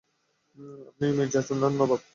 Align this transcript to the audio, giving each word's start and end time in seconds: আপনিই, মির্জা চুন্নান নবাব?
আপনিই, 0.89 1.13
মির্জা 1.17 1.41
চুন্নান 1.47 1.73
নবাব? 1.79 2.01